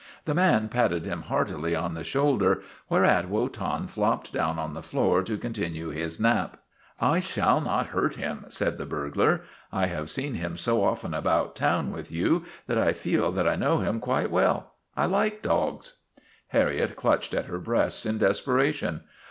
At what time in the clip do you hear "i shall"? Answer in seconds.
7.13-7.61